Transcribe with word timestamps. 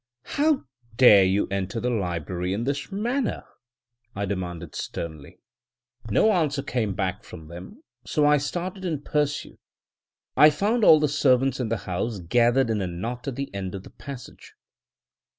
"How 0.23 0.63
dare 0.95 1.25
you 1.25 1.47
enter 1.51 1.79
the 1.79 1.91
library 1.91 2.53
in 2.53 2.63
this 2.63 2.91
manner?" 2.91 3.43
I 4.15 4.25
demanded 4.25 4.73
sternly. 4.73 5.37
No 6.09 6.31
answer 6.31 6.63
came 6.63 6.95
back 6.95 7.23
from 7.23 7.49
them, 7.49 7.83
so 8.03 8.25
I 8.25 8.37
started 8.37 8.83
in 8.83 9.03
pursuit. 9.03 9.59
I 10.35 10.49
found 10.49 10.83
all 10.83 10.99
the 10.99 11.07
servants 11.07 11.59
in 11.59 11.69
the 11.69 11.77
house 11.85 12.17
gathered 12.17 12.71
in 12.71 12.81
a 12.81 12.87
knot 12.87 13.27
at 13.27 13.35
the 13.35 13.53
end 13.53 13.75
of 13.75 13.83
the 13.83 13.91
passage. 13.91 14.55